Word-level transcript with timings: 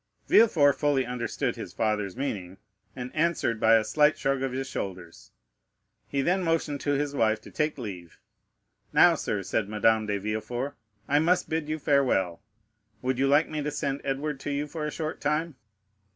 Villefort 0.27 0.73
fully 0.77 1.05
understood 1.05 1.55
his 1.55 1.73
father's 1.73 2.17
meaning, 2.17 2.57
and 2.95 3.15
answered 3.15 3.59
by 3.59 3.75
a 3.75 3.83
slight 3.83 4.17
shrug 4.17 4.41
of 4.41 4.51
his 4.51 4.67
shoulders. 4.67 5.29
He 6.07 6.23
then 6.23 6.41
motioned 6.41 6.81
to 6.81 6.93
his 6.93 7.13
wife 7.13 7.39
to 7.41 7.51
take 7.51 7.77
leave. 7.77 8.19
"Now 8.91 9.13
sir," 9.13 9.43
said 9.43 9.69
Madame 9.69 10.07
de 10.07 10.17
Villefort, 10.19 10.73
"I 11.07 11.19
must 11.19 11.49
bid 11.51 11.69
you 11.69 11.77
farewell. 11.77 12.41
Would 13.03 13.19
you 13.19 13.27
like 13.27 13.47
me 13.47 13.61
to 13.61 13.69
send 13.69 14.01
Edward 14.03 14.39
to 14.39 14.49
you 14.49 14.65
for 14.65 14.87
a 14.87 14.91
short 14.91 15.21
time?" 15.21 15.53